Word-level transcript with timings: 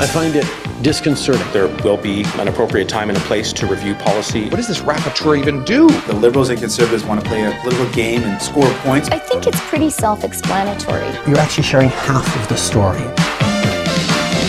I 0.00 0.06
find 0.06 0.36
it 0.36 0.46
disconcerting. 0.82 1.44
There 1.52 1.66
will 1.82 1.96
be 1.96 2.22
an 2.34 2.46
appropriate 2.46 2.88
time 2.88 3.08
and 3.08 3.18
a 3.18 3.20
place 3.22 3.52
to 3.54 3.66
review 3.66 3.96
policy. 3.96 4.44
What 4.44 4.56
does 4.56 4.68
this 4.68 4.78
rapporteur 4.78 5.36
even 5.36 5.64
do? 5.64 5.88
The 6.06 6.14
Liberals 6.14 6.50
and 6.50 6.60
Conservatives 6.60 7.04
want 7.04 7.20
to 7.20 7.26
play 7.26 7.44
a 7.44 7.50
political 7.62 7.90
game 7.90 8.22
and 8.22 8.40
score 8.40 8.70
points. 8.82 9.08
I 9.08 9.18
think 9.18 9.48
it's 9.48 9.60
pretty 9.62 9.90
self 9.90 10.22
explanatory. 10.22 11.08
You're 11.26 11.40
actually 11.40 11.64
sharing 11.64 11.88
half 11.88 12.40
of 12.40 12.48
the 12.48 12.56
story. 12.56 13.00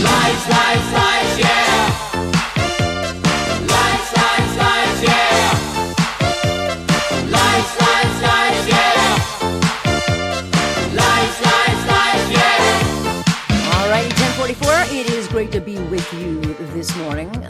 Lies, 0.04 0.49
lies, 0.49 0.93
lies, 0.93 1.08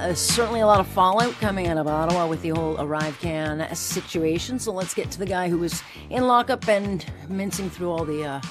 Uh, 0.09 0.15
certainly 0.15 0.61
a 0.61 0.65
lot 0.65 0.79
of 0.79 0.87
fallout 0.87 1.31
coming 1.33 1.67
out 1.67 1.77
of 1.77 1.85
Ottawa 1.85 2.25
with 2.25 2.41
the 2.41 2.49
whole 2.49 2.75
ArriveCan 2.77 3.75
situation. 3.75 4.57
So 4.57 4.71
let's 4.71 4.95
get 4.95 5.11
to 5.11 5.19
the 5.19 5.25
guy 5.27 5.49
who 5.49 5.59
was 5.59 5.83
in 6.09 6.25
lockup 6.25 6.67
and 6.67 7.05
mincing 7.27 7.69
through 7.69 7.91
all 7.91 8.05
the, 8.05 8.25
uh, 8.25 8.41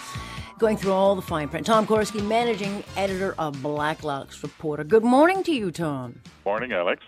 going 0.60 0.76
through 0.76 0.92
all 0.92 1.16
the 1.16 1.22
fine 1.22 1.48
print. 1.48 1.66
Tom 1.66 1.84
Korski, 1.84 2.24
managing 2.24 2.84
editor 2.96 3.34
of 3.40 3.60
Blacklock's 3.60 4.40
Reporter. 4.44 4.84
Good 4.84 5.02
morning 5.02 5.42
to 5.42 5.52
you, 5.52 5.72
Tom. 5.72 6.20
Morning, 6.46 6.70
Alex. 6.70 7.02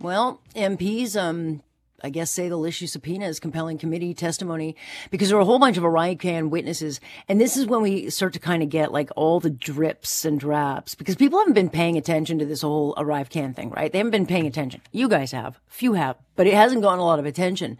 Well, 0.00 0.40
MPs, 0.56 1.14
um, 1.14 1.62
I 2.02 2.10
guess, 2.10 2.30
say 2.30 2.48
they'll 2.48 2.64
issue 2.64 2.86
subpoenas, 2.86 3.40
compelling 3.40 3.78
committee 3.78 4.14
testimony, 4.14 4.76
because 5.10 5.28
there 5.28 5.38
are 5.38 5.42
a 5.42 5.44
whole 5.44 5.58
bunch 5.58 5.76
of 5.76 5.84
ArriveCan 5.84 6.50
witnesses. 6.50 7.00
And 7.28 7.40
this 7.40 7.56
is 7.56 7.66
when 7.66 7.82
we 7.82 8.10
start 8.10 8.32
to 8.34 8.38
kind 8.38 8.62
of 8.62 8.68
get 8.68 8.92
like 8.92 9.10
all 9.16 9.40
the 9.40 9.50
drips 9.50 10.24
and 10.24 10.38
drabs, 10.38 10.94
because 10.94 11.16
people 11.16 11.38
haven't 11.38 11.54
been 11.54 11.70
paying 11.70 11.96
attention 11.96 12.38
to 12.38 12.46
this 12.46 12.62
whole 12.62 12.94
ArriveCan 12.94 13.54
thing, 13.54 13.70
right? 13.70 13.92
They 13.92 13.98
haven't 13.98 14.12
been 14.12 14.26
paying 14.26 14.46
attention. 14.46 14.82
You 14.92 15.08
guys 15.08 15.32
have. 15.32 15.58
Few 15.68 15.94
have, 15.94 16.16
but 16.36 16.46
it 16.46 16.54
hasn't 16.54 16.82
gotten 16.82 16.98
a 16.98 17.04
lot 17.04 17.18
of 17.18 17.26
attention. 17.26 17.78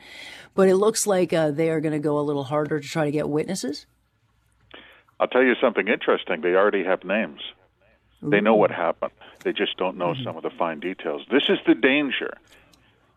But 0.54 0.68
it 0.68 0.76
looks 0.76 1.06
like 1.06 1.32
uh, 1.32 1.50
they 1.50 1.70
are 1.70 1.80
going 1.80 1.92
to 1.92 1.98
go 1.98 2.18
a 2.18 2.20
little 2.20 2.44
harder 2.44 2.80
to 2.80 2.86
try 2.88 3.04
to 3.04 3.10
get 3.10 3.28
witnesses. 3.28 3.86
I'll 5.20 5.28
tell 5.28 5.42
you 5.42 5.54
something 5.60 5.88
interesting. 5.88 6.40
They 6.40 6.54
already 6.54 6.84
have 6.84 7.04
names. 7.04 7.40
They 8.24 8.40
know 8.40 8.54
what 8.54 8.70
happened. 8.70 9.12
They 9.42 9.52
just 9.52 9.76
don't 9.76 9.96
know 9.96 10.14
some 10.22 10.36
of 10.36 10.44
the 10.44 10.50
fine 10.50 10.78
details. 10.78 11.22
This 11.30 11.48
is 11.48 11.58
the 11.66 11.74
danger. 11.74 12.34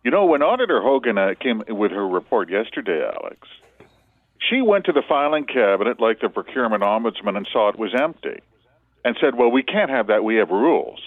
You 0.06 0.12
know, 0.12 0.28
when 0.28 0.44
Auditor 0.44 0.84
Hogan 0.84 1.18
uh, 1.18 1.34
came 1.42 1.64
with 1.68 1.90
her 1.90 2.08
report 2.08 2.52
yesterday, 2.52 3.04
Alex, 3.04 3.48
she 4.38 4.62
went 4.62 4.86
to 4.86 4.92
the 4.92 5.02
filing 5.02 5.46
cabinet 5.46 6.00
like 6.00 6.22
the 6.22 6.30
procurement 6.30 6.84
ombudsman 6.84 7.36
and 7.36 7.50
saw 7.52 7.70
it 7.70 7.80
was 7.80 7.90
empty 8.00 8.40
and 9.04 9.18
said, 9.20 9.34
well, 9.34 9.50
we 9.50 9.64
can't 9.64 9.90
have 9.90 10.06
that. 10.08 10.24
We 10.24 10.36
have 10.36 10.52
rules. 10.52 11.00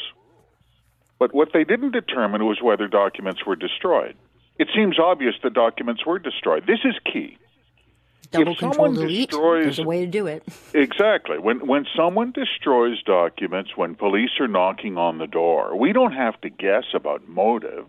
But 1.20 1.32
what 1.32 1.50
they 1.52 1.62
didn't 1.62 1.92
determine 1.92 2.44
was 2.44 2.60
whether 2.60 2.88
documents 2.88 3.46
were 3.46 3.54
destroyed. 3.54 4.16
It 4.58 4.66
seems 4.74 4.98
obvious 4.98 5.36
the 5.44 5.50
documents 5.50 6.04
were 6.04 6.18
destroyed. 6.18 6.66
This 6.66 6.80
is 6.84 6.96
key. 7.04 7.38
Double 8.32 8.54
If 8.54 8.58
control 8.58 8.92
delete. 8.92 9.30
There's 9.30 9.78
a 9.78 9.84
way 9.84 10.00
to 10.00 10.10
do 10.10 10.26
it. 10.26 10.42
Exactly. 10.74 11.38
When 11.38 11.66
when 11.66 11.86
someone 11.96 12.32
destroys 12.32 13.02
documents, 13.02 13.70
when 13.74 13.94
police 13.94 14.30
are 14.38 14.48
knocking 14.48 14.98
on 14.98 15.18
the 15.18 15.26
door, 15.26 15.76
we 15.78 15.92
don't 15.92 16.12
have 16.12 16.38
to 16.42 16.50
guess 16.50 16.84
about 16.92 17.26
motive 17.26 17.86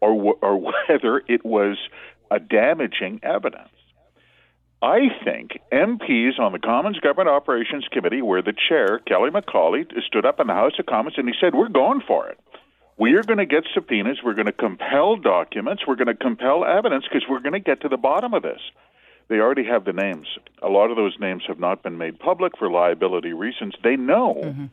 or 0.00 0.34
or 0.40 0.72
whether 0.88 1.22
it 1.28 1.44
was 1.44 1.76
a 2.30 2.40
damaging 2.40 3.20
evidence. 3.22 3.70
I 4.82 5.08
think 5.24 5.58
MPs 5.72 6.38
on 6.38 6.52
the 6.52 6.58
Commons 6.58 6.98
Government 7.00 7.30
Operations 7.30 7.86
Committee, 7.90 8.20
where 8.20 8.42
the 8.42 8.52
chair 8.52 8.98
Kelly 9.06 9.30
McCauley 9.30 9.86
stood 10.06 10.26
up 10.26 10.40
in 10.40 10.46
the 10.46 10.52
House 10.52 10.78
of 10.78 10.84
Commons 10.86 11.16
and 11.16 11.26
he 11.26 11.34
said, 11.40 11.54
"We're 11.54 11.68
going 11.68 12.02
for 12.06 12.28
it. 12.28 12.38
We 12.98 13.14
are 13.14 13.22
going 13.22 13.38
to 13.38 13.46
get 13.46 13.64
subpoenas. 13.72 14.18
We're 14.22 14.34
going 14.34 14.46
to 14.46 14.52
compel 14.52 15.16
documents. 15.16 15.84
We're 15.86 15.96
going 15.96 16.08
to 16.08 16.14
compel 16.14 16.64
evidence 16.64 17.04
because 17.04 17.26
we're 17.28 17.40
going 17.40 17.54
to 17.54 17.60
get 17.60 17.80
to 17.80 17.88
the 17.88 17.96
bottom 17.96 18.34
of 18.34 18.42
this." 18.42 18.60
They 19.28 19.36
already 19.36 19.64
have 19.64 19.86
the 19.86 19.92
names. 19.94 20.26
A 20.62 20.68
lot 20.68 20.90
of 20.90 20.96
those 20.96 21.16
names 21.18 21.44
have 21.48 21.58
not 21.58 21.82
been 21.82 21.96
made 21.96 22.18
public 22.18 22.58
for 22.58 22.70
liability 22.70 23.32
reasons. 23.32 23.74
They 23.82 23.96
know 23.96 24.34
mm-hmm. 24.44 24.66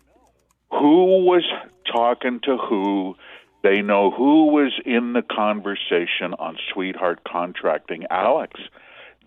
who 0.71 1.25
was 1.25 1.43
talking 1.89 2.41
to 2.43 2.57
who. 2.57 3.15
They 3.63 3.81
know 3.81 4.09
who 4.11 4.47
was 4.47 4.73
in 4.85 5.13
the 5.13 5.21
conversation 5.21 6.33
on 6.39 6.57
sweetheart 6.73 7.21
contracting 7.25 8.05
Alex. 8.09 8.59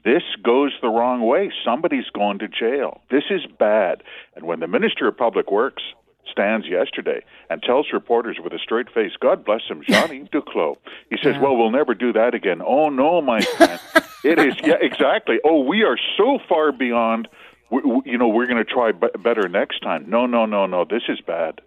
This 0.05 0.23
goes 0.43 0.73
the 0.83 0.89
wrong 0.89 1.23
way. 1.23 1.51
Somebody's 1.65 2.11
going 2.13 2.39
to 2.41 2.49
jail. 2.49 3.01
This 3.11 3.25
is 3.31 3.43
bad. 3.59 4.03
And 4.37 4.45
when 4.45 4.61
the 4.61 4.67
Minister 4.67 5.09
of 5.09 5.17
Public 5.17 5.51
Works 5.51 5.83
stands 6.31 6.67
yesterday 6.67 7.25
and 7.49 7.63
tells 7.63 7.87
reporters 7.93 8.39
with 8.43 8.53
a 8.53 8.59
straight 8.59 8.91
face, 8.93 9.13
God 9.21 9.45
bless 9.45 9.63
him, 9.69 9.83
Jean-Yves 9.89 10.29
Duclos, 10.33 10.77
he 11.11 11.17
says, 11.23 11.37
well, 11.41 11.57
we'll 11.57 11.71
never 11.71 11.95
do 11.95 12.13
that 12.13 12.35
again. 12.35 12.61
Oh, 12.61 12.91
no, 12.91 13.23
my 13.23 13.41
friend. 13.41 13.81
it 14.25 14.39
is, 14.39 14.55
yeah, 14.65 14.75
exactly. 14.81 15.39
Oh, 15.45 15.61
we 15.61 15.85
are 15.85 15.97
so 16.19 16.39
far 16.49 16.73
beyond, 16.73 17.29
you 17.71 18.19
know, 18.19 18.29
we're 18.29 18.47
going 18.47 18.63
to 18.63 18.71
try 18.71 18.93
better 18.93 19.49
next 19.49 19.81
time. 19.81 20.11
No, 20.11 20.27
no, 20.27 20.45
no, 20.45 20.67
no. 20.67 20.85
This 20.85 21.03
is 21.09 21.21
bad. 21.21 21.61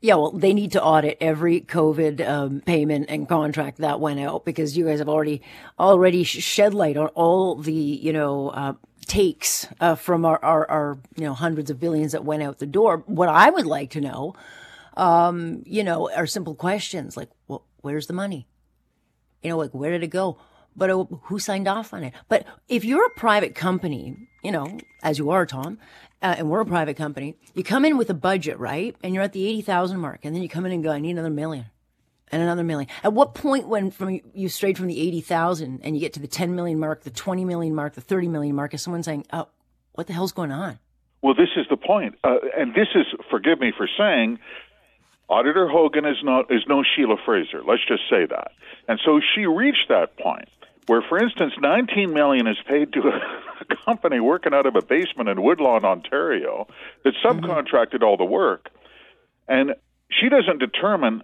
Yeah, 0.00 0.14
well, 0.14 0.30
they 0.30 0.54
need 0.54 0.72
to 0.72 0.82
audit 0.82 1.18
every 1.20 1.60
COVID 1.60 2.26
um, 2.26 2.60
payment 2.60 3.06
and 3.08 3.28
contract 3.28 3.78
that 3.78 4.00
went 4.00 4.20
out 4.20 4.44
because 4.44 4.76
you 4.76 4.86
guys 4.86 4.98
have 4.98 5.08
already 5.08 5.42
already 5.78 6.24
shed 6.24 6.74
light 6.74 6.96
on 6.96 7.08
all 7.08 7.56
the 7.56 7.72
you 7.72 8.12
know 8.12 8.50
uh, 8.50 8.74
takes 9.06 9.66
uh, 9.80 9.94
from 9.94 10.24
our, 10.24 10.42
our 10.44 10.70
our 10.70 10.98
you 11.16 11.24
know 11.24 11.34
hundreds 11.34 11.70
of 11.70 11.80
billions 11.80 12.12
that 12.12 12.24
went 12.24 12.42
out 12.42 12.58
the 12.58 12.66
door. 12.66 13.02
What 13.06 13.28
I 13.28 13.50
would 13.50 13.66
like 13.66 13.90
to 13.90 14.00
know, 14.00 14.34
um, 14.96 15.62
you 15.66 15.84
know, 15.84 16.10
are 16.10 16.26
simple 16.26 16.54
questions 16.54 17.16
like, 17.16 17.30
well, 17.48 17.64
where's 17.80 18.06
the 18.06 18.12
money? 18.12 18.46
You 19.42 19.50
know, 19.50 19.58
like 19.58 19.74
where 19.74 19.90
did 19.90 20.02
it 20.02 20.08
go? 20.08 20.38
But 20.76 20.90
uh, 20.90 21.04
who 21.24 21.38
signed 21.38 21.68
off 21.68 21.92
on 21.92 22.04
it? 22.04 22.14
But 22.28 22.46
if 22.68 22.84
you're 22.84 23.06
a 23.06 23.10
private 23.10 23.54
company, 23.54 24.16
you 24.42 24.50
know, 24.50 24.78
as 25.02 25.18
you 25.18 25.30
are, 25.30 25.46
Tom, 25.46 25.78
uh, 26.24 26.34
and 26.38 26.48
we're 26.48 26.60
a 26.60 26.66
private 26.66 26.96
company, 26.96 27.36
you 27.52 27.62
come 27.62 27.84
in 27.84 27.98
with 27.98 28.08
a 28.08 28.14
budget, 28.14 28.58
right? 28.58 28.96
And 29.04 29.12
you're 29.14 29.22
at 29.22 29.34
the 29.34 29.46
80,000 29.46 30.00
mark, 30.00 30.24
and 30.24 30.34
then 30.34 30.42
you 30.42 30.48
come 30.48 30.64
in 30.64 30.72
and 30.72 30.82
go, 30.82 30.90
I 30.90 30.98
need 30.98 31.10
another 31.10 31.28
million 31.28 31.66
and 32.32 32.40
another 32.40 32.64
million. 32.64 32.88
At 33.04 33.12
what 33.12 33.34
point 33.34 33.68
when 33.68 33.90
from 33.90 34.20
you 34.32 34.48
strayed 34.48 34.78
from 34.78 34.86
the 34.86 34.98
80,000 34.98 35.82
and 35.84 35.94
you 35.94 36.00
get 36.00 36.14
to 36.14 36.20
the 36.20 36.26
10 36.26 36.56
million 36.56 36.80
mark, 36.80 37.02
the 37.02 37.10
20 37.10 37.44
million 37.44 37.74
mark, 37.74 37.92
the 37.92 38.00
30 38.00 38.28
million 38.28 38.56
mark, 38.56 38.72
is 38.72 38.80
someone 38.80 39.02
saying, 39.02 39.26
oh, 39.34 39.48
what 39.92 40.06
the 40.06 40.14
hell's 40.14 40.32
going 40.32 40.50
on? 40.50 40.78
Well, 41.20 41.34
this 41.34 41.50
is 41.56 41.66
the 41.68 41.76
point, 41.76 42.16
uh, 42.24 42.36
and 42.56 42.74
this 42.74 42.88
is 42.94 43.06
forgive 43.30 43.60
me 43.60 43.72
for 43.76 43.88
saying, 43.98 44.38
Auditor 45.28 45.68
Hogan 45.68 46.04
is 46.06 46.18
not 46.22 46.50
is 46.50 46.62
no 46.68 46.82
Sheila 46.82 47.16
Fraser. 47.24 47.62
Let's 47.66 47.84
just 47.86 48.02
say 48.10 48.26
that, 48.26 48.52
and 48.88 49.00
so 49.04 49.20
she 49.34 49.46
reached 49.46 49.88
that 49.88 50.18
point 50.18 50.48
where, 50.86 51.02
for 51.08 51.18
instance, 51.18 51.54
19 51.60 52.12
million 52.12 52.46
is 52.46 52.56
paid 52.66 52.92
to 52.92 53.00
a 53.70 53.76
company 53.84 54.20
working 54.20 54.54
out 54.54 54.66
of 54.66 54.76
a 54.76 54.82
basement 54.82 55.28
in 55.28 55.42
Woodlawn, 55.42 55.84
Ontario, 55.84 56.66
that 57.04 57.14
mm-hmm. 57.14 57.44
subcontracted 57.44 58.02
all 58.02 58.16
the 58.16 58.24
work, 58.24 58.70
and 59.48 59.74
she 60.10 60.28
doesn't 60.28 60.58
determine 60.58 61.22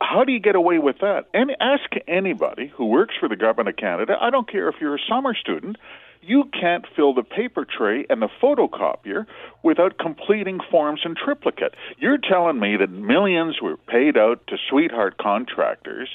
how 0.00 0.24
do 0.24 0.32
you 0.32 0.40
get 0.40 0.56
away 0.56 0.78
with 0.78 0.98
that? 1.00 1.26
And 1.32 1.52
ask 1.60 1.90
anybody 2.06 2.70
who 2.74 2.86
works 2.86 3.14
for 3.18 3.28
the 3.28 3.36
government 3.36 3.70
of 3.70 3.76
Canada. 3.76 4.16
I 4.20 4.30
don't 4.30 4.50
care 4.50 4.68
if 4.68 4.76
you're 4.80 4.96
a 4.96 5.00
summer 5.08 5.34
student. 5.34 5.76
You 6.22 6.44
can't 6.58 6.84
fill 6.94 7.14
the 7.14 7.22
paper 7.22 7.64
tray 7.64 8.06
and 8.10 8.20
the 8.20 8.28
photocopier 8.42 9.26
without 9.62 9.98
completing 9.98 10.60
forms 10.70 11.00
in 11.04 11.14
triplicate. 11.14 11.74
You're 11.98 12.18
telling 12.18 12.60
me 12.60 12.76
that 12.76 12.90
millions 12.90 13.60
were 13.62 13.76
paid 13.76 14.16
out 14.16 14.46
to 14.48 14.56
sweetheart 14.68 15.16
contractors 15.18 16.08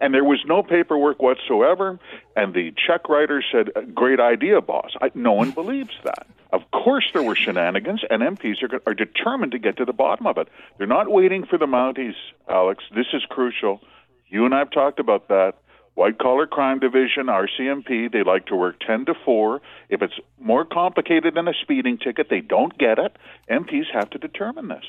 and 0.00 0.12
there 0.12 0.24
was 0.24 0.40
no 0.46 0.62
paperwork 0.62 1.22
whatsoever, 1.22 1.98
and 2.36 2.54
the 2.54 2.72
check 2.86 3.08
writer 3.08 3.42
said, 3.52 3.70
uh, 3.76 3.82
"Great 3.94 4.20
idea, 4.20 4.60
boss." 4.60 4.92
I, 5.00 5.10
no 5.14 5.32
one 5.32 5.50
believes 5.50 5.94
that. 6.04 6.26
Of 6.52 6.70
course, 6.70 7.10
there 7.12 7.22
were 7.22 7.34
shenanigans, 7.34 8.02
and 8.10 8.22
MPs 8.22 8.62
are, 8.62 8.80
are 8.86 8.94
determined 8.94 9.52
to 9.52 9.58
get 9.58 9.76
to 9.78 9.84
the 9.84 9.92
bottom 9.92 10.26
of 10.26 10.38
it. 10.38 10.48
They're 10.78 10.86
not 10.86 11.10
waiting 11.10 11.44
for 11.44 11.58
the 11.58 11.66
Mounties, 11.66 12.14
Alex. 12.48 12.84
This 12.94 13.06
is 13.12 13.24
crucial. 13.28 13.80
You 14.28 14.44
and 14.44 14.54
I 14.54 14.58
have 14.60 14.70
talked 14.70 15.00
about 15.00 15.28
that. 15.28 15.54
White 15.94 16.18
collar 16.18 16.46
crime 16.46 16.80
division, 16.80 17.26
RCMP, 17.26 18.10
they 18.10 18.24
like 18.24 18.46
to 18.46 18.56
work 18.56 18.80
10 18.84 19.04
to 19.06 19.14
4. 19.24 19.60
If 19.88 20.02
it's 20.02 20.18
more 20.40 20.64
complicated 20.64 21.34
than 21.34 21.46
a 21.46 21.54
speeding 21.62 21.98
ticket, 21.98 22.28
they 22.28 22.40
don't 22.40 22.76
get 22.76 22.98
it. 22.98 23.16
MPs 23.48 23.92
have 23.92 24.10
to 24.10 24.18
determine 24.18 24.68
this. 24.68 24.84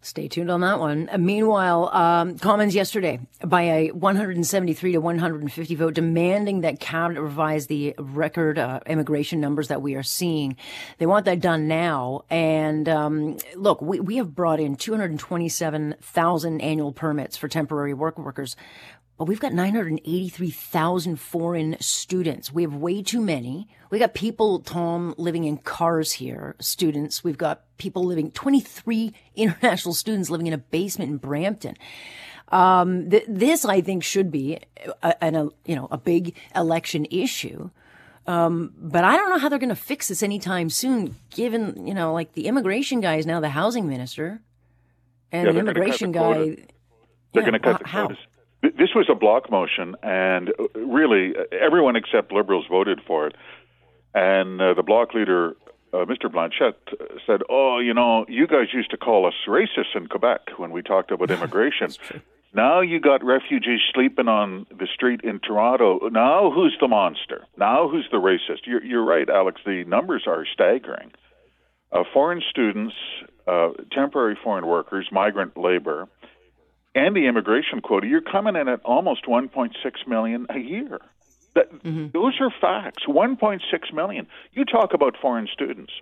Stay 0.00 0.28
tuned 0.28 0.50
on 0.50 0.60
that 0.60 0.78
one. 0.78 1.08
Uh, 1.10 1.18
meanwhile, 1.18 1.88
um, 1.92 2.38
Commons 2.38 2.72
yesterday 2.72 3.18
by 3.44 3.62
a 3.62 3.90
173 3.90 4.92
to 4.92 4.98
150 4.98 5.74
vote 5.74 5.94
demanding 5.94 6.60
that 6.60 6.78
cabinet 6.78 7.20
revise 7.20 7.66
the 7.66 7.96
record 7.98 8.60
uh, 8.60 8.78
immigration 8.86 9.40
numbers 9.40 9.66
that 9.68 9.82
we 9.82 9.96
are 9.96 10.04
seeing. 10.04 10.56
They 10.98 11.06
want 11.06 11.24
that 11.24 11.40
done 11.40 11.66
now. 11.66 12.22
And 12.30 12.88
um, 12.88 13.38
look, 13.56 13.82
we, 13.82 13.98
we 13.98 14.16
have 14.18 14.36
brought 14.36 14.60
in 14.60 14.76
227,000 14.76 16.60
annual 16.60 16.92
permits 16.92 17.36
for 17.36 17.48
temporary 17.48 17.92
work 17.92 18.18
workers. 18.18 18.54
But 19.18 19.24
we've 19.24 19.40
got 19.40 19.52
983,000 19.52 21.16
foreign 21.16 21.76
students. 21.80 22.52
We 22.52 22.62
have 22.62 22.74
way 22.74 23.02
too 23.02 23.20
many. 23.20 23.68
We 23.90 23.98
got 23.98 24.14
people, 24.14 24.60
Tom, 24.60 25.14
living 25.18 25.42
in 25.42 25.56
cars 25.58 26.12
here, 26.12 26.54
students. 26.60 27.24
We've 27.24 27.36
got 27.36 27.62
people 27.78 28.04
living, 28.04 28.30
23 28.30 29.12
international 29.36 29.94
students 29.94 30.30
living 30.30 30.46
in 30.46 30.52
a 30.52 30.58
basement 30.58 31.10
in 31.10 31.16
Brampton. 31.16 31.76
Um, 32.50 33.10
th- 33.10 33.24
this, 33.28 33.64
I 33.64 33.80
think, 33.80 34.04
should 34.04 34.30
be 34.30 34.60
a, 35.02 35.24
an, 35.24 35.34
a, 35.34 35.48
you 35.66 35.74
know, 35.74 35.88
a 35.90 35.98
big 35.98 36.36
election 36.54 37.04
issue. 37.10 37.70
Um, 38.28 38.72
but 38.78 39.02
I 39.02 39.16
don't 39.16 39.30
know 39.30 39.38
how 39.38 39.48
they're 39.48 39.58
going 39.58 39.68
to 39.70 39.74
fix 39.74 40.08
this 40.08 40.22
anytime 40.22 40.70
soon, 40.70 41.16
given, 41.30 41.86
you 41.86 41.94
know, 41.94 42.12
like 42.12 42.34
the 42.34 42.46
immigration 42.46 43.00
guy 43.00 43.16
is 43.16 43.26
now 43.26 43.40
the 43.40 43.48
housing 43.48 43.88
minister. 43.88 44.42
And 45.32 45.46
Yeah, 45.46 45.52
the 45.52 45.54
they're 45.54 45.64
gonna 45.64 45.74
cut 45.74 45.76
immigration 45.76 46.12
guy. 46.12 46.68
They're 47.32 47.42
going 47.42 47.52
to 47.54 47.58
cut 47.58 47.78
the 47.78 47.84
quotas. 47.84 48.18
Th- 48.78 48.88
This 48.88 48.94
was 48.94 49.06
a 49.10 49.14
Bloc 49.14 49.50
motion, 49.50 49.96
and 50.02 50.50
uh, 50.50 50.78
really, 50.78 51.34
everyone 51.52 51.96
except 51.96 52.32
Liberals 52.32 52.66
voted 52.68 53.00
for 53.06 53.26
it. 53.26 53.34
And 54.14 54.60
uh, 54.60 54.74
the 54.74 54.82
Bloc 54.82 55.14
leader, 55.14 55.54
uh, 55.92 55.98
Mr. 56.06 56.30
Blanchet, 56.30 56.76
uh, 56.92 57.04
said, 57.26 57.42
"Oh, 57.50 57.78
you 57.78 57.94
know, 57.94 58.24
you 58.28 58.46
guys 58.46 58.68
used 58.72 58.90
to 58.90 58.96
call 58.96 59.26
us 59.26 59.34
racists 59.46 59.94
in 59.94 60.06
Quebec 60.06 60.40
when 60.56 60.70
we 60.70 60.82
talked 60.82 61.10
about 61.10 61.30
immigration. 61.36 61.90
now 62.54 62.80
you 62.80 63.00
got 63.00 63.22
refugees 63.24 63.80
sleeping 63.94 64.28
on 64.28 64.66
the 64.70 64.86
street 64.92 65.20
in 65.22 65.40
Toronto. 65.40 66.08
Now 66.10 66.50
who's 66.50 66.76
the 66.80 66.88
monster? 66.88 67.44
Now 67.56 67.88
who's 67.88 68.08
the 68.10 68.18
racist? 68.18 68.66
You're, 68.66 68.84
you're 68.84 69.04
right, 69.04 69.28
Alex. 69.28 69.60
The 69.64 69.84
numbers 69.84 70.24
are 70.26 70.44
staggering. 70.52 71.12
Uh, 71.90 72.04
foreign 72.12 72.42
students, 72.50 72.94
uh, 73.46 73.70
temporary 73.92 74.36
foreign 74.42 74.66
workers, 74.66 75.08
migrant 75.12 75.56
labor." 75.56 76.08
And 76.94 77.14
the 77.14 77.26
immigration 77.26 77.80
quota, 77.80 78.06
you're 78.06 78.20
coming 78.20 78.56
in 78.56 78.68
at 78.68 78.80
almost 78.84 79.26
1.6 79.26 79.72
million 80.06 80.46
a 80.50 80.58
year. 80.58 80.98
That, 81.54 81.72
mm-hmm. 81.72 82.08
Those 82.12 82.34
are 82.40 82.50
facts. 82.60 83.04
1.6 83.06 83.60
million. 83.92 84.26
You 84.52 84.64
talk 84.64 84.94
about 84.94 85.16
foreign 85.20 85.48
students. 85.52 85.92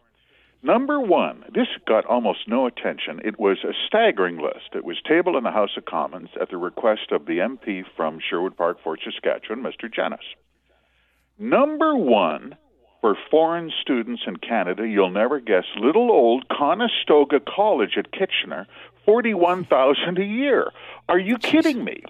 Number 0.62 1.00
one, 1.00 1.44
this 1.54 1.68
got 1.86 2.06
almost 2.06 2.48
no 2.48 2.66
attention. 2.66 3.20
It 3.24 3.38
was 3.38 3.58
a 3.62 3.72
staggering 3.86 4.38
list. 4.38 4.74
It 4.74 4.84
was 4.84 4.96
tabled 5.06 5.36
in 5.36 5.44
the 5.44 5.50
House 5.50 5.76
of 5.76 5.84
Commons 5.84 6.30
at 6.40 6.50
the 6.50 6.56
request 6.56 7.12
of 7.12 7.26
the 7.26 7.38
MP 7.38 7.84
from 7.96 8.18
Sherwood 8.18 8.56
Park, 8.56 8.78
Fort 8.82 9.00
Saskatchewan, 9.04 9.62
Mr. 9.62 9.92
Genuis. 9.92 10.18
Number 11.38 11.94
one 11.94 12.56
for 13.00 13.16
foreign 13.30 13.70
students 13.80 14.22
in 14.26 14.36
Canada, 14.38 14.88
you'll 14.88 15.10
never 15.10 15.38
guess, 15.38 15.64
little 15.76 16.10
old 16.10 16.46
Conestoga 16.48 17.38
College 17.38 17.96
at 17.98 18.10
Kitchener, 18.10 18.66
forty-one 19.06 19.64
thousand 19.64 20.18
a 20.18 20.24
year. 20.24 20.70
Are 21.08 21.18
you 21.18 21.38
kidding 21.38 21.82
me? 21.84 22.02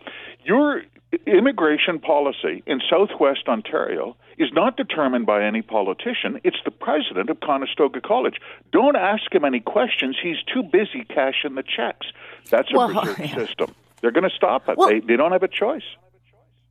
Your 0.44 0.82
immigration 1.26 1.98
policy 1.98 2.62
in 2.66 2.80
Southwest 2.90 3.46
Ontario 3.48 4.16
is 4.38 4.50
not 4.52 4.76
determined 4.76 5.24
by 5.24 5.42
any 5.44 5.62
politician. 5.62 6.40
It's 6.44 6.58
the 6.64 6.70
president 6.70 7.30
of 7.30 7.40
Conestoga 7.40 8.00
College. 8.00 8.34
Don't 8.72 8.96
ask 8.96 9.32
him 9.34 9.44
any 9.44 9.60
questions. 9.60 10.16
He's 10.22 10.36
too 10.52 10.62
busy 10.62 11.04
cashing 11.08 11.54
the 11.54 11.62
checks. 11.62 12.06
That's 12.50 12.70
a 12.72 12.76
Well, 12.76 12.92
yeah. 13.18 13.34
system. 13.34 13.74
They're 14.02 14.10
going 14.10 14.28
to 14.28 14.34
stop 14.36 14.68
it. 14.68 14.76
Well- 14.76 14.88
they, 14.88 15.00
they 15.00 15.16
don't 15.16 15.32
have 15.32 15.42
a 15.42 15.48
choice. 15.48 15.84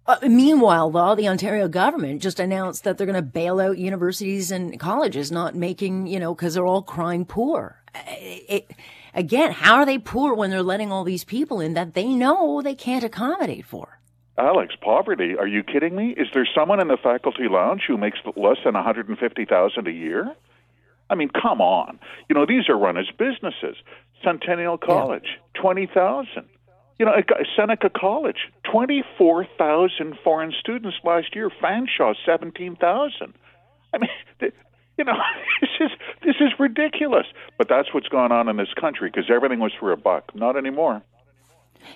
Uh, 0.08 0.18
meanwhile, 0.22 0.92
though, 0.92 1.16
the 1.16 1.28
Ontario 1.28 1.68
government 1.68 2.22
just 2.22 2.40
announced 2.40 2.84
that 2.84 2.96
they're 3.00 3.08
going 3.08 3.16
to 3.16 3.24
bail 3.24 3.60
out 3.60 3.80
universities 3.80 4.52
and 4.52 4.80
colleges, 4.80 5.32
not 5.32 5.56
making, 5.56 6.06
you 6.06 6.20
know, 6.20 6.36
because 6.36 6.54
they're 6.54 6.68
all 6.68 6.84
crying 6.84 7.26
poor. 7.26 7.82
Uh, 7.96 8.00
It, 8.20 8.70
again, 9.16 9.52
how 9.52 9.76
are 9.78 9.86
they 9.86 9.98
poor 9.98 10.36
when 10.36 10.52
they're 10.52 10.62
letting 10.62 10.92
all 10.92 11.04
these 11.04 11.24
people 11.24 11.60
in 11.60 11.74
that 11.74 11.96
they 11.96 12.14
know 12.14 12.62
they 12.62 12.76
can't 12.76 13.04
accommodate 13.04 13.66
for? 13.66 14.00
Alex, 14.38 14.76
poverty? 14.82 15.36
Are 15.38 15.48
you 15.48 15.64
kidding 15.64 15.96
me? 15.96 16.14
Is 16.18 16.28
there 16.34 16.48
someone 16.54 16.80
in 16.80 16.90
the 16.90 16.98
faculty 17.02 17.48
lounge 17.50 17.84
who 17.88 17.98
makes 17.98 18.20
less 18.36 18.58
than 18.64 18.74
150,000 18.74 19.88
a 19.88 19.92
year? 19.92 20.36
I 21.10 21.16
mean, 21.16 21.30
come 21.30 21.62
on. 21.62 22.00
You 22.30 22.36
know, 22.36 22.46
these 22.46 22.68
are 22.68 22.78
run 22.78 22.98
as 22.98 23.06
businesses. 23.18 23.78
Centennial 24.24 24.78
College, 24.78 25.40
20,000. 25.54 26.50
You 26.98 27.06
know, 27.06 27.14
Seneca 27.56 27.90
College, 27.90 28.38
24,000 28.72 30.18
foreign 30.24 30.54
students 30.60 30.98
last 31.04 31.36
year. 31.36 31.50
Fanshawe, 31.50 32.16
17,000. 32.26 33.34
I 33.94 33.98
mean, 33.98 34.10
you 34.98 35.06
know, 35.06 35.18
this 35.62 35.70
is 35.80 35.92
this 36.24 36.36
is 36.40 36.52
ridiculous. 36.60 37.26
But 37.58 37.68
that's 37.68 37.94
what's 37.94 38.08
gone 38.08 38.32
on 38.32 38.48
in 38.48 38.58
this 38.58 38.74
country 38.80 39.10
because 39.10 39.30
everything 39.30 39.60
was 39.60 39.74
for 39.80 39.92
a 39.92 39.98
buck. 39.98 40.34
Not 40.36 40.58
anymore. 40.58 41.04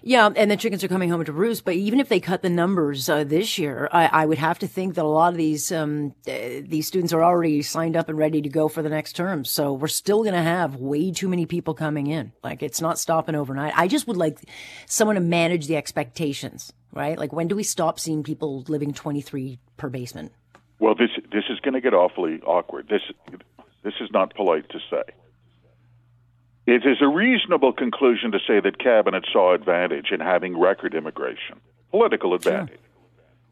Yeah, 0.03 0.29
and 0.35 0.51
the 0.51 0.57
chickens 0.57 0.83
are 0.83 0.87
coming 0.87 1.09
home 1.09 1.23
to 1.25 1.33
roost. 1.33 1.65
But 1.65 1.75
even 1.75 1.99
if 1.99 2.09
they 2.09 2.19
cut 2.19 2.41
the 2.41 2.49
numbers 2.49 3.09
uh, 3.09 3.23
this 3.23 3.57
year, 3.57 3.89
I, 3.91 4.05
I 4.05 4.25
would 4.25 4.37
have 4.37 4.59
to 4.59 4.67
think 4.67 4.95
that 4.95 5.03
a 5.03 5.07
lot 5.07 5.33
of 5.33 5.37
these 5.37 5.71
um, 5.71 6.13
uh, 6.27 6.61
these 6.63 6.87
students 6.87 7.13
are 7.13 7.23
already 7.23 7.61
signed 7.61 7.95
up 7.95 8.09
and 8.09 8.17
ready 8.17 8.41
to 8.41 8.49
go 8.49 8.67
for 8.67 8.81
the 8.81 8.89
next 8.89 9.15
term. 9.15 9.45
So 9.45 9.73
we're 9.73 9.87
still 9.87 10.21
going 10.23 10.35
to 10.35 10.41
have 10.41 10.75
way 10.75 11.11
too 11.11 11.27
many 11.27 11.45
people 11.45 11.73
coming 11.73 12.07
in. 12.07 12.31
Like 12.43 12.61
it's 12.63 12.81
not 12.81 12.99
stopping 12.99 13.35
overnight. 13.35 13.73
I 13.75 13.87
just 13.87 14.07
would 14.07 14.17
like 14.17 14.39
someone 14.85 15.15
to 15.15 15.21
manage 15.21 15.67
the 15.67 15.77
expectations, 15.77 16.71
right? 16.93 17.17
Like 17.17 17.33
when 17.33 17.47
do 17.47 17.55
we 17.55 17.63
stop 17.63 17.99
seeing 17.99 18.23
people 18.23 18.63
living 18.67 18.93
twenty 18.93 19.21
three 19.21 19.59
per 19.77 19.89
basement? 19.89 20.31
Well, 20.79 20.95
this 20.95 21.11
this 21.31 21.43
is 21.49 21.59
going 21.59 21.73
to 21.73 21.81
get 21.81 21.93
awfully 21.93 22.39
awkward. 22.45 22.87
This 22.89 23.01
this 23.83 23.93
is 23.99 24.09
not 24.11 24.33
polite 24.35 24.69
to 24.69 24.79
say. 24.89 25.03
It 26.65 26.85
is 26.85 26.97
a 27.01 27.07
reasonable 27.07 27.73
conclusion 27.73 28.31
to 28.31 28.39
say 28.47 28.59
that 28.59 28.77
cabinet 28.79 29.25
saw 29.31 29.53
advantage 29.53 30.11
in 30.11 30.19
having 30.19 30.57
record 30.57 30.93
immigration, 30.93 31.59
political 31.89 32.33
advantage. 32.33 32.79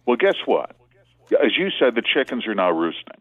Well, 0.05 0.17
guess 0.17 0.35
what? 0.45 0.75
As 1.31 1.57
you 1.57 1.69
said, 1.79 1.95
the 1.95 2.03
chickens 2.03 2.47
are 2.47 2.55
now 2.55 2.71
roosting. 2.71 3.19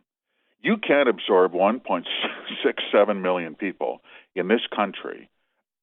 You 0.62 0.76
can't 0.76 1.08
absorb 1.08 1.52
1.67 1.52 3.22
million 3.22 3.54
people 3.54 4.02
in 4.34 4.48
this 4.48 4.60
country 4.74 5.28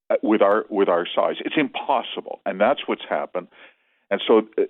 uh, 0.09 0.15
with 0.21 0.41
our 0.41 0.65
with 0.69 0.89
our 0.89 1.07
size. 1.07 1.35
It's 1.39 1.55
impossible, 1.57 2.41
and 2.45 2.59
that's 2.59 2.81
what's 2.85 3.05
happened. 3.09 3.47
And 4.11 4.21
so 4.27 4.39
uh, 4.57 4.63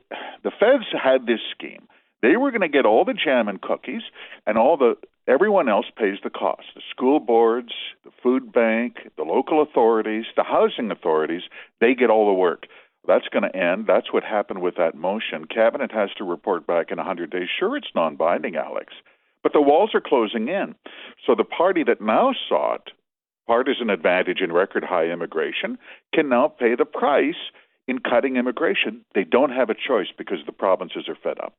the 0.43 0.51
feds 0.51 0.85
had 0.91 1.25
this 1.25 1.39
scheme. 1.51 1.87
They 2.23 2.37
were 2.37 2.51
going 2.51 2.61
to 2.61 2.69
get 2.69 2.85
all 2.85 3.03
the 3.03 3.13
jam 3.13 3.49
and 3.49 3.61
cookies, 3.61 4.01
and 4.47 4.57
all 4.57 4.77
the 4.77 4.95
everyone 5.27 5.67
else 5.67 5.87
pays 5.95 6.19
the 6.23 6.29
cost. 6.29 6.63
The 6.73 6.81
school 6.89 7.19
boards, 7.19 7.73
the 8.05 8.11
food 8.23 8.53
bank, 8.53 8.95
the 9.17 9.23
local 9.23 9.61
authorities, 9.61 10.23
the 10.37 10.43
housing 10.43 10.89
authorities, 10.89 11.41
they 11.81 11.93
get 11.93 12.09
all 12.09 12.25
the 12.25 12.33
work. 12.33 12.67
That's 13.05 13.27
going 13.27 13.43
to 13.43 13.55
end. 13.55 13.87
That's 13.87 14.13
what 14.13 14.23
happened 14.23 14.61
with 14.61 14.75
that 14.77 14.95
motion. 14.95 15.43
Cabinet 15.53 15.91
has 15.91 16.11
to 16.17 16.23
report 16.23 16.65
back 16.65 16.91
in 16.91 16.97
100 16.97 17.29
days. 17.29 17.49
Sure, 17.59 17.75
it's 17.75 17.91
non 17.93 18.15
binding, 18.15 18.55
Alex, 18.55 18.93
but 19.43 19.51
the 19.51 19.61
walls 19.61 19.91
are 19.93 20.01
closing 20.01 20.47
in. 20.47 20.75
So 21.27 21.35
the 21.35 21.43
party 21.43 21.83
that 21.83 21.99
now 21.99 22.33
sought 22.47 22.91
partisan 23.47 23.89
advantage 23.89 24.39
in 24.39 24.53
record 24.53 24.85
high 24.85 25.07
immigration 25.07 25.77
can 26.15 26.29
now 26.29 26.47
pay 26.47 26.75
the 26.75 26.85
price 26.85 27.51
in 27.85 27.99
cutting 27.99 28.37
immigration. 28.37 29.03
They 29.13 29.25
don't 29.25 29.51
have 29.51 29.69
a 29.69 29.75
choice 29.75 30.07
because 30.17 30.39
the 30.45 30.53
provinces 30.53 31.09
are 31.09 31.17
fed 31.21 31.37
up. 31.41 31.53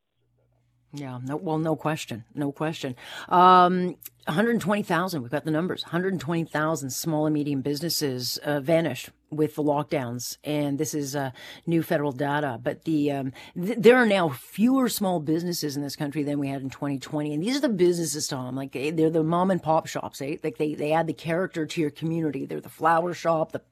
Yeah, 0.96 1.18
no, 1.24 1.36
well, 1.36 1.58
no 1.58 1.74
question, 1.74 2.24
no 2.36 2.52
question. 2.52 2.94
Um, 3.28 3.96
120,000, 4.26 5.22
we've 5.22 5.30
got 5.30 5.44
the 5.44 5.50
numbers. 5.50 5.82
120,000 5.82 6.90
small 6.90 7.26
and 7.26 7.34
medium 7.34 7.62
businesses 7.62 8.38
uh, 8.38 8.60
vanished 8.60 9.10
with 9.28 9.56
the 9.56 9.62
lockdowns, 9.62 10.38
and 10.44 10.78
this 10.78 10.94
is 10.94 11.16
uh, 11.16 11.32
new 11.66 11.82
federal 11.82 12.12
data. 12.12 12.60
But 12.62 12.84
the 12.84 13.10
um, 13.10 13.32
th- 13.60 13.78
there 13.78 13.96
are 13.96 14.06
now 14.06 14.28
fewer 14.28 14.88
small 14.88 15.18
businesses 15.18 15.76
in 15.76 15.82
this 15.82 15.96
country 15.96 16.22
than 16.22 16.38
we 16.38 16.46
had 16.48 16.62
in 16.62 16.70
2020, 16.70 17.34
and 17.34 17.42
these 17.42 17.56
are 17.56 17.60
the 17.60 17.68
businesses, 17.68 18.28
Tom. 18.28 18.54
Like 18.54 18.76
eh, 18.76 18.92
they're 18.94 19.10
the 19.10 19.24
mom 19.24 19.50
and 19.50 19.60
pop 19.60 19.88
shops. 19.88 20.22
Eh? 20.22 20.36
Like 20.44 20.58
they 20.58 20.74
they 20.74 20.92
add 20.92 21.08
the 21.08 21.12
character 21.12 21.66
to 21.66 21.80
your 21.80 21.90
community. 21.90 22.46
They're 22.46 22.60
the 22.60 22.68
flower 22.68 23.14
shop, 23.14 23.50
the 23.50 23.62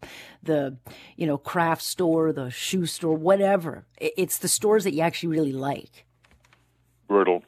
the 0.42 0.76
you 1.16 1.26
know 1.26 1.38
craft 1.38 1.82
store, 1.82 2.32
the 2.32 2.50
shoe 2.50 2.86
store, 2.86 3.14
whatever. 3.14 3.86
It's 3.98 4.38
the 4.38 4.48
stores 4.48 4.82
that 4.84 4.92
you 4.92 5.02
actually 5.02 5.28
really 5.28 5.52
like. 5.52 6.04
Brutal. 7.12 7.42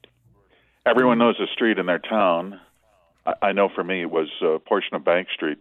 Everyone 0.84 1.16
knows 1.16 1.40
a 1.40 1.50
street 1.50 1.78
in 1.78 1.86
their 1.86 1.98
town. 1.98 2.60
I, 3.24 3.32
I 3.48 3.52
know 3.52 3.70
for 3.74 3.82
me, 3.82 4.02
it 4.02 4.10
was 4.10 4.28
a 4.42 4.58
portion 4.58 4.94
of 4.94 5.06
Bank 5.06 5.28
Street 5.32 5.56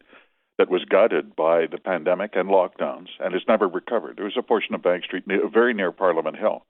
that 0.58 0.70
was 0.70 0.84
gutted 0.84 1.38
by 1.38 1.68
the 1.72 1.78
pandemic 1.78 2.32
and 2.36 2.50
lockdowns 2.50 3.08
and 3.22 3.34
has 3.34 3.44
never 3.48 3.66
recovered. 3.66 4.18
There 4.18 4.26
was 4.26 4.36
a 4.38 4.44
portion 4.44 4.76
of 4.76 4.84
Bank 4.84 5.06
Street 5.06 5.26
near, 5.26 5.48
very 5.48 5.74
near 5.74 5.94
Parliament 5.94 6.38
Hill 6.38 6.66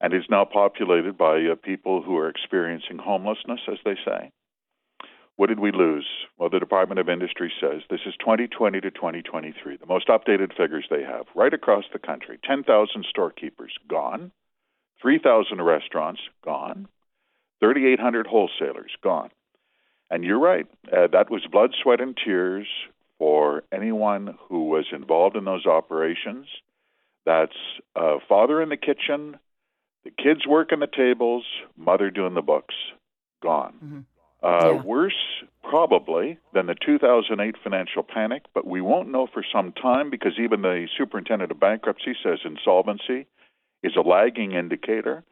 and 0.00 0.14
is 0.14 0.24
now 0.30 0.46
populated 0.46 1.18
by 1.18 1.36
uh, 1.36 1.54
people 1.62 2.02
who 2.02 2.16
are 2.16 2.30
experiencing 2.30 2.98
homelessness, 2.98 3.60
as 3.70 3.78
they 3.84 3.96
say. 4.02 4.30
What 5.36 5.48
did 5.48 5.60
we 5.60 5.70
lose? 5.70 6.06
Well, 6.38 6.48
the 6.48 6.60
Department 6.60 7.00
of 7.00 7.10
Industry 7.10 7.52
says 7.60 7.82
this 7.90 8.00
is 8.06 8.14
2020 8.20 8.80
to 8.80 8.90
2023, 8.90 9.76
the 9.76 9.86
most 9.86 10.08
updated 10.08 10.56
figures 10.56 10.86
they 10.88 11.02
have 11.02 11.26
right 11.34 11.52
across 11.52 11.84
the 11.92 11.98
country. 11.98 12.38
10,000 12.42 13.04
storekeepers 13.08 13.72
gone, 13.86 14.32
3,000 15.02 15.60
restaurants 15.62 16.20
gone, 16.44 16.88
3,800 17.60 18.26
wholesalers 18.26 18.92
gone. 19.02 19.30
And 20.10 20.24
you're 20.24 20.38
right, 20.38 20.66
uh, 20.92 21.08
that 21.12 21.30
was 21.30 21.42
blood, 21.50 21.74
sweat, 21.82 22.00
and 22.00 22.16
tears 22.16 22.66
for 23.18 23.64
anyone 23.72 24.36
who 24.48 24.64
was 24.68 24.86
involved 24.92 25.36
in 25.36 25.44
those 25.44 25.66
operations. 25.66 26.46
That's 27.24 27.56
uh, 27.96 28.18
father 28.28 28.60
in 28.60 28.68
the 28.68 28.76
kitchen, 28.76 29.38
the 30.04 30.10
kids 30.10 30.46
working 30.46 30.80
the 30.80 30.86
tables, 30.86 31.44
mother 31.76 32.10
doing 32.10 32.34
the 32.34 32.42
books. 32.42 32.74
Gone. 33.42 34.04
Uh, 34.42 34.72
Yeah. 34.74 34.82
Worse, 34.82 35.42
probably, 35.62 36.38
than 36.52 36.66
the 36.66 36.74
2008 36.74 37.56
financial 37.62 38.02
panic, 38.02 38.42
but 38.52 38.66
we 38.66 38.82
won't 38.82 39.10
know 39.10 39.26
for 39.26 39.42
some 39.50 39.72
time 39.72 40.10
because 40.10 40.38
even 40.38 40.60
the 40.62 40.86
superintendent 40.98 41.50
of 41.50 41.58
bankruptcy 41.58 42.14
says 42.22 42.40
insolvency 42.44 43.26
is 43.84 43.96
a 43.96 44.00
lagging 44.00 44.52
indicator, 44.52 45.22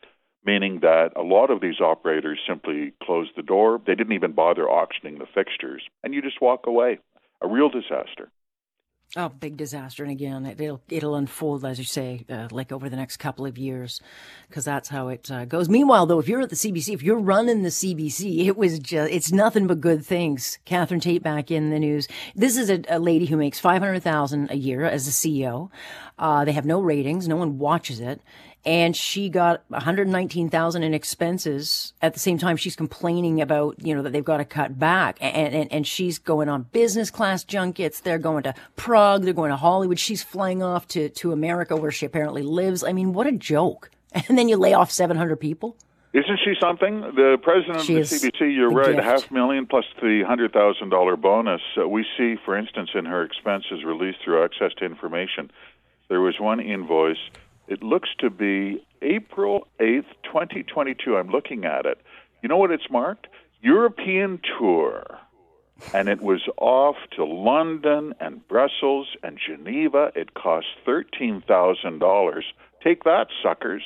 meaning 0.44 0.80
that 0.80 1.12
a 1.16 1.23
lot 1.23 1.50
of 1.50 1.61
these 1.61 1.80
operators 1.80 2.38
simply 2.47 2.92
closed 3.02 3.30
the 3.35 3.42
door. 3.42 3.80
They 3.85 3.94
didn't 3.94 4.12
even 4.12 4.32
bother 4.32 4.68
auctioning 4.68 5.18
the 5.18 5.26
fixtures, 5.35 5.82
and 6.04 6.12
you 6.12 6.21
just 6.21 6.42
walk 6.42 6.66
away. 6.66 6.99
A 7.40 7.49
real 7.49 7.71
disaster. 7.71 8.30
Oh, 9.14 9.28
big 9.28 9.59
disaster! 9.59 10.02
And 10.02 10.11
again, 10.11 10.47
it, 10.47 10.59
it'll 10.59 10.81
it'll 10.88 11.16
unfold 11.16 11.66
as 11.66 11.78
you 11.78 11.85
say, 11.85 12.25
uh, 12.31 12.49
like 12.50 12.73
over 12.73 12.88
the 12.88 12.97
next 12.97 13.19
couple 13.19 13.45
of 13.45 13.59
years, 13.59 14.00
because 14.49 14.64
that's 14.64 14.88
how 14.88 15.09
it 15.09 15.31
uh, 15.31 15.45
goes. 15.45 15.69
Meanwhile, 15.69 16.07
though, 16.07 16.19
if 16.19 16.28
you're 16.28 16.40
at 16.40 16.49
the 16.49 16.57
CBC, 16.57 16.95
if 16.95 17.02
you're 17.02 17.19
running 17.19 17.62
the 17.62 17.69
CBC, 17.69 18.47
it 18.47 18.57
was 18.57 18.78
just 18.78 19.12
it's 19.12 19.31
nothing 19.31 19.66
but 19.66 19.83
good 19.83 20.02
things. 20.02 20.59
Catherine 20.64 21.00
Tait 21.00 21.23
back 21.23 21.50
in 21.50 21.69
the 21.69 21.78
news. 21.78 22.09
This 22.35 22.57
is 22.57 22.71
a, 22.71 22.81
a 22.88 22.99
lady 22.99 23.26
who 23.26 23.37
makes 23.37 23.61
five 23.61 23.83
hundred 23.83 24.02
thousand 24.02 24.50
a 24.50 24.57
year 24.57 24.87
as 24.87 25.07
a 25.07 25.11
CEO. 25.11 25.69
Uh, 26.19 26.47
they 26.47 26.52
have 26.52 26.64
no 26.64 26.81
ratings, 26.81 27.28
no 27.28 27.37
one 27.37 27.59
watches 27.59 28.00
it, 28.00 28.23
and 28.64 28.97
she 28.97 29.28
got 29.28 29.64
one 29.69 29.81
hundred 29.83 30.09
nineteen 30.09 30.49
thousand 30.49 30.83
in 30.83 30.95
expenses. 30.95 31.92
At 32.00 32.14
the 32.14 32.21
same 32.21 32.38
time, 32.38 32.57
she's 32.57 32.76
complaining 32.76 33.40
about 33.40 33.76
you 33.85 33.95
know 33.95 34.02
that 34.02 34.12
they've 34.12 34.25
got 34.25 34.38
to 34.38 34.45
cut 34.45 34.78
back, 34.78 35.19
and 35.21 35.54
and, 35.54 35.73
and 35.73 35.87
she's 35.87 36.19
going 36.19 36.49
on 36.49 36.64
business 36.73 37.11
class 37.11 37.45
junkets. 37.45 38.00
They're 38.00 38.19
going 38.19 38.45
to 38.45 38.54
Prague. 38.76 39.23
They're 39.25 39.33
going 39.33 39.50
to 39.50 39.57
Hollywood. 39.57 39.99
She's 39.99 40.23
flying 40.23 40.62
off 40.62 40.87
to 40.88 41.09
to 41.09 41.33
America 41.33 41.76
where 41.76 41.90
she 41.90 42.07
apparently 42.07 42.42
lives. 42.42 42.85
I 42.85 42.92
mean, 42.92 43.12
what 43.12 43.26
a 43.26 43.33
joke! 43.33 43.90
And 44.28 44.37
then 44.37 44.49
you 44.49 44.57
lay 44.57 44.75
off 44.75 44.90
seven 44.90 45.16
hundred 45.16 45.37
people. 45.40 45.76
Isn't 46.12 46.38
she 46.45 46.52
something? 46.61 47.00
The 47.00 47.38
president 47.42 47.81
She 47.81 47.97
of 47.97 48.11
the 48.11 48.16
CBC, 48.16 48.54
you're 48.54 48.69
right, 48.71 48.97
gift. 48.97 49.02
half 49.02 49.31
million 49.31 49.64
plus 49.66 49.87
the 50.02 50.23
hundred 50.26 50.52
thousand 50.52 50.90
dollar 50.90 51.16
bonus. 51.16 51.62
Uh, 51.81 51.88
we 51.88 52.04
see, 52.19 52.37
for 52.45 52.54
instance, 52.57 52.90
in 52.95 53.07
her 53.07 53.23
expenses 53.25 53.83
released 53.83 54.19
through 54.23 54.45
access 54.45 54.73
to 54.76 54.85
information, 54.85 55.50
there 56.11 56.21
was 56.21 56.38
one 56.38 56.61
invoice. 56.61 57.16
It 57.69 57.83
looks 57.83 58.11
to 58.19 58.31
be 58.31 58.85
April 59.02 59.66
eighth, 59.81 60.07
twenty 60.23 60.62
twenty 60.62 60.95
two. 60.95 61.16
I'm 61.16 61.28
looking 61.31 61.64
at 61.64 61.87
it. 61.87 61.99
You 62.42 62.49
know 62.49 62.57
what 62.57 62.71
it's 62.71 62.90
marked? 62.90 63.28
European 63.61 64.40
tour. 64.59 65.04
And 65.95 66.09
it 66.09 66.21
was 66.21 66.42
off 66.59 66.97
to 67.16 67.25
London 67.25 68.14
and 68.21 68.47
Brussels 68.47 69.16
and 69.23 69.38
Geneva. 69.38 70.12
It 70.14 70.35
cost 70.35 70.66
thirteen 70.85 71.42
thousand 71.47 71.99
dollars. 71.99 72.45
Take 72.83 73.04
that, 73.04 73.28
suckers. 73.42 73.83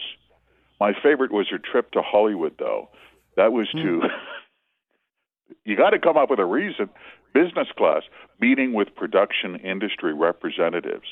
My 0.81 0.93
favorite 1.03 1.33
was 1.33 1.49
her 1.51 1.59
trip 1.59 1.91
to 1.93 2.03
Hollywood, 2.03 2.55
though. 2.59 2.89
That 3.37 3.53
was 3.53 3.69
to. 3.73 4.01
Hmm. 4.01 4.07
you 5.65 5.77
got 5.77 5.91
to 5.91 5.99
come 5.99 6.17
up 6.17 6.31
with 6.31 6.39
a 6.39 6.45
reason. 6.45 6.89
Business 7.33 7.69
class, 7.77 8.03
meeting 8.41 8.73
with 8.73 8.95
production 8.95 9.57
industry 9.57 10.15
representatives. 10.15 11.07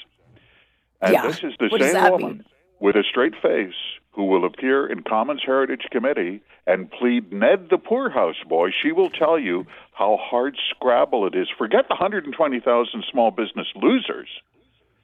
And 1.00 1.12
Yeah. 1.12 1.26
this 1.26 1.42
is 1.44 1.52
the 1.58 1.68
What 1.68 1.82
same 1.82 2.10
woman 2.10 2.28
mean? 2.28 2.44
With 2.84 2.96
a 2.96 3.02
straight 3.02 3.32
face 3.40 3.72
who 4.12 4.26
will 4.26 4.44
appear 4.44 4.86
in 4.86 5.02
Commons 5.02 5.40
Heritage 5.44 5.86
Committee 5.90 6.42
and 6.66 6.90
plead 6.90 7.32
Ned 7.32 7.68
the 7.70 7.78
Poorhouse 7.78 8.36
Boy. 8.46 8.72
She 8.82 8.92
will 8.92 9.08
tell 9.08 9.38
you 9.38 9.66
how 9.94 10.18
hard 10.20 10.58
Scrabble 10.68 11.26
it 11.26 11.34
is. 11.34 11.48
Forget 11.56 11.88
the 11.88 11.94
120,000 11.94 13.04
small 13.10 13.30
business 13.30 13.68
losers. 13.74 14.28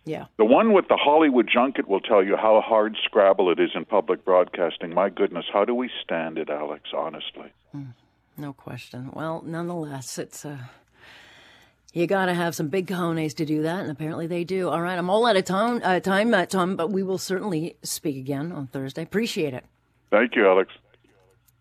Yeah. 0.05 0.27
The 0.37 0.45
one 0.45 0.75
with 0.75 0.89
the 0.89 0.99
Hollywood 0.99 1.49
junket 1.49 1.89
will 1.89 2.01
tell 2.01 2.23
you 2.23 2.37
how 2.37 2.61
hard 2.61 2.99
Scrabble 3.03 3.51
it 3.51 3.59
is 3.59 3.71
in 3.75 3.87
public 3.87 4.27
broadcasting. 4.27 4.93
My 4.93 5.09
goodness, 5.09 5.47
how 5.51 5.65
do 5.65 5.75
we 5.75 5.89
stand 6.05 6.37
it, 6.37 6.51
Alex, 6.51 6.91
honestly? 6.95 7.51
No 8.37 8.53
question. 8.53 9.11
Well, 9.15 9.43
nonetheless, 9.47 10.19
it's 10.19 10.45
uh, 10.45 10.59
you 11.93 12.07
got 12.07 12.27
to 12.27 12.35
have 12.35 12.55
some 12.55 12.69
big 12.69 12.87
cojones 12.87 13.35
to 13.37 13.45
do 13.45 13.63
that, 13.63 13.81
and 13.81 13.91
apparently 13.91 14.27
they 14.27 14.45
do. 14.45 14.69
All 14.69 14.81
right, 14.81 14.97
I'm 14.97 15.11
all 15.11 15.27
out 15.27 15.37
of 15.37 15.45
time, 15.45 15.81
uh, 15.83 16.01
time, 16.01 16.33
uh, 16.33 16.47
Tom, 16.47 16.77
but 16.77 16.91
we 16.91 17.03
will 17.03 17.19
certainly 17.19 17.77
speak 17.83 18.17
again 18.17 18.53
on 18.53 18.69
Thursday. 18.69 19.03
Appreciate 19.03 19.55
it. 19.55 19.65
Thank 20.11 20.37
you, 20.37 20.47
Alex. 20.47 20.73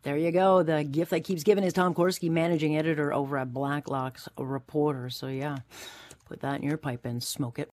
There 0.04 0.18
you 0.18 0.32
go. 0.32 0.64
The 0.64 0.84
gift 0.84 1.12
that 1.12 1.24
keeps 1.24 1.44
giving 1.44 1.64
is 1.64 1.74
Tom 1.74 1.94
Korski, 1.94 2.30
managing 2.30 2.78
editor 2.78 3.14
over 3.14 3.38
at 3.38 3.54
Blacklock's 3.54 4.30
Reporter. 4.38 5.10
So 5.10 5.28
yeah, 5.28 5.58
put 6.26 6.40
that 6.40 6.62
in 6.62 6.64
your 6.64 6.78
pipe 6.78 7.06
and 7.06 7.22
smoke 7.22 7.60
it. 7.60 7.68